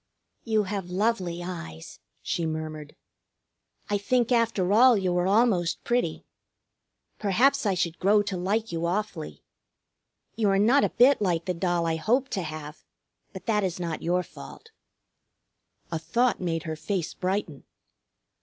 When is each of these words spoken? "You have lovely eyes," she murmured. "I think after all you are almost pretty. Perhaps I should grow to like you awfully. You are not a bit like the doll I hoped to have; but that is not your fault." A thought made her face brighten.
"You 0.43 0.63
have 0.63 0.89
lovely 0.89 1.43
eyes," 1.43 1.99
she 2.23 2.43
murmured. 2.47 2.95
"I 3.87 3.99
think 3.99 4.31
after 4.31 4.73
all 4.73 4.97
you 4.97 5.15
are 5.15 5.27
almost 5.27 5.83
pretty. 5.83 6.25
Perhaps 7.19 7.67
I 7.67 7.75
should 7.75 7.99
grow 7.99 8.23
to 8.23 8.35
like 8.35 8.71
you 8.71 8.87
awfully. 8.87 9.43
You 10.35 10.49
are 10.49 10.57
not 10.57 10.83
a 10.83 10.89
bit 10.89 11.21
like 11.21 11.45
the 11.45 11.53
doll 11.53 11.85
I 11.85 11.97
hoped 11.97 12.31
to 12.31 12.41
have; 12.41 12.83
but 13.31 13.45
that 13.45 13.63
is 13.63 13.79
not 13.79 14.01
your 14.01 14.23
fault." 14.23 14.71
A 15.91 15.99
thought 15.99 16.41
made 16.41 16.63
her 16.63 16.75
face 16.75 17.13
brighten. 17.13 17.65